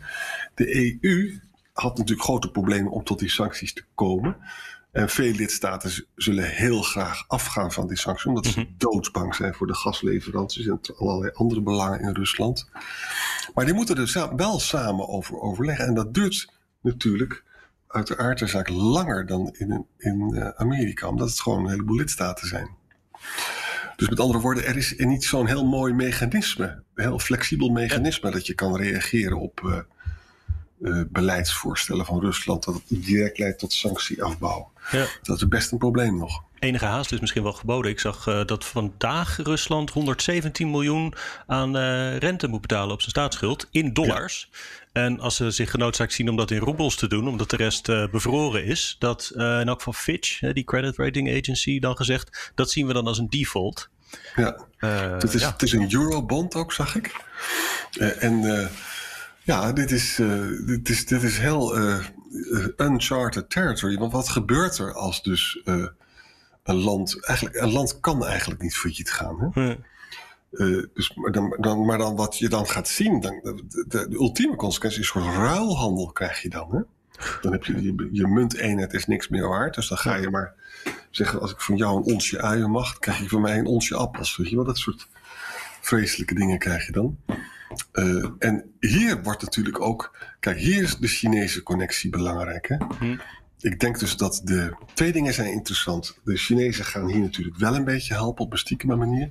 De 0.54 0.98
EU 1.00 1.40
had 1.72 1.98
natuurlijk 1.98 2.26
grote 2.26 2.50
problemen 2.50 2.92
om 2.92 3.04
tot 3.04 3.18
die 3.18 3.28
sancties 3.28 3.72
te 3.72 3.84
komen. 3.94 4.36
En 4.92 5.08
veel 5.08 5.32
lidstaten 5.32 6.06
zullen 6.16 6.44
heel 6.44 6.82
graag 6.82 7.24
afgaan 7.26 7.72
van 7.72 7.86
die 7.86 7.98
sancties, 7.98 8.26
omdat 8.26 8.46
ze 8.46 8.58
mm-hmm. 8.58 8.74
doodsbang 8.78 9.34
zijn 9.34 9.54
voor 9.54 9.66
de 9.66 9.74
gasleveranties 9.74 10.66
en 10.66 10.80
allerlei 10.96 11.30
andere 11.34 11.60
belangen 11.60 12.00
in 12.00 12.14
Rusland. 12.14 12.68
Maar 13.54 13.64
die 13.64 13.74
moeten 13.74 13.96
er 13.96 14.36
wel 14.36 14.60
samen 14.60 15.08
over 15.08 15.40
overleggen. 15.40 15.86
En 15.86 15.94
dat 15.94 16.14
duurt 16.14 16.52
natuurlijk 16.80 17.44
uiteraard 17.88 18.38
de 18.38 18.46
zaak 18.46 18.68
langer 18.68 19.26
dan 19.26 19.54
in, 19.58 19.86
in 19.98 20.30
uh, 20.34 20.48
Amerika, 20.48 21.08
omdat 21.08 21.28
het 21.28 21.40
gewoon 21.40 21.64
een 21.64 21.70
heleboel 21.70 21.96
lidstaten 21.96 22.46
zijn. 22.46 22.68
Dus 23.96 24.08
met 24.08 24.20
andere 24.20 24.40
woorden, 24.40 24.66
er 24.66 24.76
is 24.76 24.94
niet 24.96 25.24
zo'n 25.24 25.46
heel 25.46 25.66
mooi 25.66 25.92
mechanisme, 25.92 26.82
een 26.94 27.04
heel 27.04 27.18
flexibel 27.18 27.68
mechanisme 27.68 28.30
dat 28.30 28.46
je 28.46 28.54
kan 28.54 28.76
reageren 28.76 29.38
op 29.38 29.86
uh, 30.80 30.96
uh, 30.96 31.02
beleidsvoorstellen 31.08 32.04
van 32.04 32.20
Rusland, 32.20 32.64
dat 32.64 32.74
het 32.74 32.82
direct 32.88 33.38
leidt 33.38 33.58
tot 33.58 33.72
sanctieafbouw. 33.72 34.70
Ja. 34.90 35.06
Dat 35.22 35.36
is 35.36 35.48
best 35.48 35.72
een 35.72 35.78
probleem 35.78 36.18
nog. 36.18 36.42
Enige 36.58 36.84
haast 36.84 37.12
is 37.12 37.20
misschien 37.20 37.42
wel 37.42 37.52
geboden. 37.52 37.90
Ik 37.90 38.00
zag 38.00 38.26
uh, 38.26 38.44
dat 38.44 38.64
vandaag 38.64 39.36
Rusland 39.36 39.90
117 39.90 40.70
miljoen 40.70 41.14
aan 41.46 41.76
rente 42.16 42.48
moet 42.48 42.60
betalen 42.60 42.92
op 42.92 43.00
zijn 43.00 43.10
staatsschuld 43.10 43.68
in 43.70 43.92
dollars. 43.92 44.48
Ja. 44.52 44.58
En 45.02 45.20
als 45.20 45.36
ze 45.36 45.50
zich 45.50 45.70
genoodzaakt 45.70 46.12
zien 46.12 46.28
om 46.28 46.36
dat 46.36 46.50
in 46.50 46.58
roebels 46.58 46.96
te 46.96 47.08
doen, 47.08 47.28
omdat 47.28 47.50
de 47.50 47.56
rest 47.56 47.88
uh, 47.88 48.08
bevroren 48.10 48.64
is, 48.64 48.96
dat 48.98 49.30
in 49.34 49.68
elk 49.68 49.78
geval 49.78 49.92
Fitch, 49.92 50.40
die 50.52 50.64
credit 50.64 50.96
rating 50.96 51.38
agency, 51.38 51.78
dan 51.78 51.96
gezegd, 51.96 52.52
dat 52.54 52.70
zien 52.70 52.86
we 52.86 52.92
dan 52.92 53.06
als 53.06 53.18
een 53.18 53.30
default. 53.30 53.88
Ja, 54.36 54.66
het, 54.78 55.34
is, 55.34 55.40
ja. 55.40 55.52
het 55.52 55.62
is 55.62 55.72
een 55.72 55.94
eurobond 55.94 56.54
ook, 56.54 56.72
zag 56.72 56.96
ik. 56.96 57.14
en 58.18 58.70
ja, 59.48 59.72
dit 59.72 59.90
is, 59.90 60.20
dit 60.66 60.88
is, 60.88 61.06
dit 61.06 61.22
is 61.22 61.38
heel 61.38 61.76
uncharted 62.76 63.50
territory. 63.50 63.98
Want 63.98 64.12
wat 64.12 64.28
gebeurt 64.28 64.78
er 64.78 64.94
als 64.94 65.22
dus 65.22 65.60
een 66.62 66.76
land, 66.76 67.24
eigenlijk, 67.26 67.56
een 67.60 67.72
land 67.72 68.00
kan 68.00 68.26
eigenlijk 68.26 68.62
niet 68.62 68.76
failliet 68.76 69.10
gaan. 69.10 69.52
Hè? 69.52 69.76
Uh, 70.50 70.86
dus, 70.94 71.14
maar, 71.14 71.32
dan, 71.32 71.56
dan, 71.60 71.84
maar 71.84 71.98
dan 71.98 72.16
wat 72.16 72.38
je 72.38 72.48
dan 72.48 72.66
gaat 72.66 72.88
zien, 72.88 73.20
dan, 73.20 73.40
de, 73.42 73.84
de, 73.88 74.08
de 74.08 74.16
ultieme 74.16 74.56
consequentie 74.56 75.00
is 75.00 75.14
een 75.14 75.22
soort 75.22 75.34
ruilhandel 75.34 76.12
krijg 76.12 76.42
je 76.42 76.48
dan. 76.48 76.68
Hè? 76.70 76.80
Dan 77.40 77.52
heb 77.52 77.64
je, 77.64 77.82
je, 77.82 78.08
je 78.12 78.26
munteenheid 78.26 78.92
is 78.92 79.06
niks 79.06 79.28
meer 79.28 79.48
waard. 79.48 79.74
Dus 79.74 79.88
dan 79.88 79.98
ga 79.98 80.14
je 80.14 80.30
maar 80.30 80.54
zeggen, 81.10 81.40
als 81.40 81.50
ik 81.50 81.60
van 81.60 81.76
jou 81.76 81.96
een 81.96 82.12
onsje 82.12 82.42
uien 82.42 82.70
mag, 82.70 82.98
krijg 82.98 83.18
je 83.18 83.28
van 83.28 83.40
mij 83.40 83.58
een 83.58 83.66
onsje 83.66 83.96
appels. 83.96 84.36
Weet 84.36 84.48
je 84.48 84.56
wel, 84.56 84.64
dat 84.64 84.78
soort 84.78 85.08
vreselijke 85.88 86.34
dingen 86.34 86.58
krijg 86.58 86.86
je 86.86 86.92
dan. 86.92 87.18
Uh, 87.92 88.30
en 88.38 88.74
hier 88.80 89.22
wordt 89.22 89.42
natuurlijk 89.42 89.80
ook, 89.80 90.16
kijk, 90.40 90.58
hier 90.58 90.82
is 90.82 90.96
de 90.96 91.06
Chinese 91.06 91.62
connectie 91.62 92.10
belangrijk. 92.10 92.68
Hè? 92.68 92.76
Hm. 92.98 93.16
Ik 93.60 93.80
denk 93.80 93.98
dus 93.98 94.16
dat 94.16 94.40
de 94.44 94.76
twee 94.94 95.12
dingen 95.12 95.34
zijn 95.34 95.52
interessant. 95.52 96.18
De 96.24 96.36
Chinezen 96.36 96.84
gaan 96.84 97.06
hier 97.06 97.20
natuurlijk 97.20 97.56
wel 97.56 97.74
een 97.74 97.84
beetje 97.84 98.14
helpen 98.14 98.44
op 98.44 98.52
een 98.52 98.58
stiekeme 98.58 98.96
manier. 98.96 99.30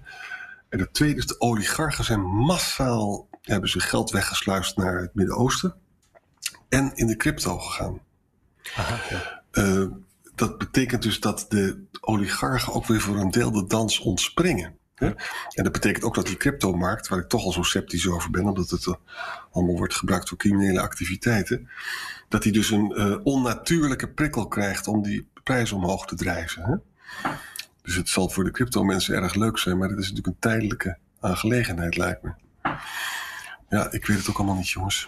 En 0.70 0.80
het 0.80 0.94
tweede 0.94 1.20
is, 1.20 1.26
de 1.26 1.40
oligarchen 1.40 2.04
zijn 2.04 2.22
massaal, 2.22 3.28
hebben 3.42 3.70
ze 3.70 3.80
geld 3.80 4.12
weggesluist 4.12 4.78
naar 4.78 5.02
het 5.02 5.16
Midden-Oosten 5.16 5.76
en 6.70 6.92
in 6.96 7.08
de 7.08 7.16
crypto 7.16 7.58
gegaan. 7.58 8.00
Aha, 8.76 9.00
ja. 9.10 9.44
uh, 9.64 9.88
dat 10.36 10.58
betekent 10.58 11.02
dus 11.02 11.20
dat 11.20 11.46
de 11.50 11.84
oligarchen 12.02 12.74
ook 12.74 12.86
weer 12.86 13.02
voor 13.02 13.18
een 13.18 13.32
deel 13.32 13.52
de 13.52 13.68
dans 13.68 14.00
ontspringen. 14.00 14.78
Ja. 15.00 15.16
En 15.54 15.64
dat 15.64 15.72
betekent 15.72 16.04
ook 16.04 16.16
dat 16.16 16.26
die 16.26 16.38
cryptomarkt, 16.38 17.08
waar 17.08 17.20
ik 17.20 17.28
toch 17.28 17.44
al 17.44 17.52
zo 17.52 17.64
sceptisch 17.64 18.08
over 18.08 18.30
ben, 18.30 18.44
omdat 18.44 18.70
het 18.70 18.86
uh, 18.86 18.94
allemaal 19.52 19.78
wordt 19.78 19.96
gebruikt 19.96 20.30
voor 20.30 20.38
criminele 20.38 20.82
activiteiten, 20.82 21.70
dat 22.30 22.44
die 22.44 22.52
dus 22.52 22.72
een 22.72 22.94
uh, 22.96 23.18
onnatuurlijke 23.24 24.10
prikkel 24.10 24.48
krijgt 24.48 24.88
om 24.88 25.04
die 25.04 25.28
prijs 25.44 25.72
omhoog 25.72 26.06
te 26.06 26.16
drijven. 26.16 26.64
Hè? 26.64 26.76
Dus 27.82 27.96
het 27.96 28.10
zal 28.10 28.30
voor 28.30 28.44
de 28.44 28.52
crypto-mensen 28.52 29.16
erg 29.16 29.36
leuk 29.36 29.58
zijn, 29.58 29.78
maar 29.78 29.90
het 29.90 30.00
is 30.00 30.10
natuurlijk 30.10 30.28
een 30.28 30.50
tijdelijke 30.50 30.98
aangelegenheid, 31.20 31.98
lijkt 31.98 32.24
me. 32.24 32.32
Ja, 33.70 33.92
ik 33.92 34.06
weet 34.06 34.18
het 34.18 34.30
ook 34.30 34.38
allemaal 34.38 34.56
niet, 34.56 34.70
jongens. 34.70 35.08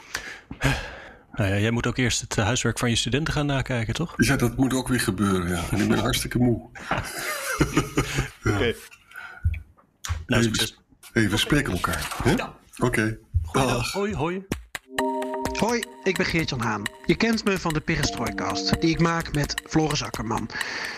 Nou 1.31 1.49
ja, 1.49 1.57
jij 1.57 1.71
moet 1.71 1.87
ook 1.87 1.97
eerst 1.97 2.21
het 2.21 2.35
huiswerk 2.35 2.79
van 2.79 2.89
je 2.89 2.95
studenten 2.95 3.33
gaan 3.33 3.45
nakijken, 3.45 3.93
toch? 3.93 4.13
Ja, 4.17 4.35
dat 4.35 4.57
moet 4.57 4.73
ook 4.73 4.87
weer 4.87 4.99
gebeuren, 4.99 5.49
ja. 5.49 5.63
En 5.71 5.79
ik 5.79 5.87
ben 5.87 5.99
hartstikke 5.99 6.37
moe. 6.37 6.69
ja. 8.43 8.53
Oké. 8.53 8.75
Nou, 10.27 10.41
hey, 10.41 10.51
we, 10.51 10.71
hey, 11.13 11.29
we 11.29 11.37
spreken 11.37 11.73
elkaar. 11.73 12.17
Ja. 12.35 12.53
Oké. 12.77 13.17
Okay. 13.51 13.81
Hoi, 13.91 14.15
hoi. 14.15 14.45
Hoi, 15.59 15.83
ik 16.03 16.17
ben 16.17 16.25
Geert-Jan 16.25 16.61
Haan. 16.61 16.83
Je 17.05 17.15
kent 17.15 17.43
me 17.43 17.59
van 17.59 17.73
de 17.73 17.79
Perestroikast, 17.79 18.81
die 18.81 18.89
ik 18.89 18.99
maak 18.99 19.33
met 19.33 19.61
Floris 19.67 20.03
Akkerman. 20.03 20.49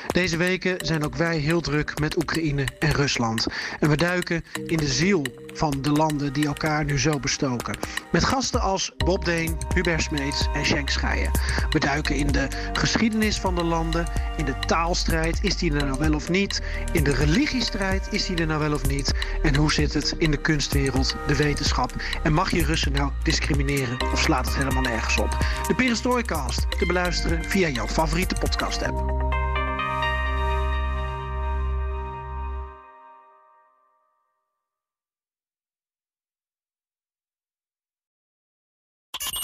Deze 0.08 0.38
weken 0.38 0.86
zijn 0.86 1.03
ook 1.03 1.15
wij 1.15 1.38
heel 1.38 1.62
druk 1.62 2.00
met 2.00 2.18
Oekraïne 2.18 2.68
en 2.80 2.91
Rusland. 2.91 3.48
En 3.80 3.89
we 3.89 3.98
duiken 3.98 4.44
in 4.65 4.77
de 4.77 4.88
ziel 4.88 5.25
van 5.53 5.81
de 5.81 5.91
landen 5.91 6.34
die 6.34 6.46
elkaar 6.46 6.86
nu 6.86 7.00
zo 7.00 7.20
bestoken. 7.20 7.77
Met 8.12 8.24
gasten 8.24 8.62
als 8.62 8.91
Bob 8.98 9.25
Deen, 9.25 9.58
Hubert 9.74 10.01
Smeets 10.01 10.48
en 10.53 10.65
Schenk 10.65 10.89
Scheijen. 10.89 11.31
We 11.70 11.79
duiken 11.79 12.15
in 12.15 12.27
de 12.27 12.48
geschiedenis 12.74 13.39
van 13.39 13.55
de 13.55 13.63
landen, 13.63 14.05
in 14.38 14.46
de 14.46 14.55
taalstrijd, 14.65 15.39
is 15.41 15.58
die 15.58 15.74
er 15.74 15.86
nou 15.86 16.00
wel 16.00 16.13
of 16.13 16.29
niet? 16.29 16.62
In 16.91 17.03
de 17.03 17.13
religiestrijd, 17.13 18.08
is 18.12 18.25
die 18.25 18.38
er 18.38 18.48
nou 18.48 18.60
wel 18.60 18.74
of 18.74 18.88
niet? 18.88 19.13
En 19.43 19.55
hoe 19.55 19.74
zit 19.74 19.93
het 19.93 20.15
in 20.17 20.31
de 20.31 20.41
kunstwereld, 20.41 21.15
de 21.27 21.36
wetenschap? 21.36 21.91
En 22.24 22.34
mag 22.34 22.51
je 22.51 22.65
Russen 22.65 22.91
nou 22.91 23.12
discrimineren 23.24 24.12
of 24.12 24.22
slaat 24.22 24.46
het 24.46 24.55
helemaal 24.55 24.81
nergens 24.81 25.17
op? 25.17 25.38
De 25.67 25.75
Perestroikast 25.75 26.65
te 26.79 26.86
beluisteren 26.86 27.46
via 27.46 27.67
jouw 27.67 27.88
favoriete 27.88 28.36
podcast-app. 28.39 29.21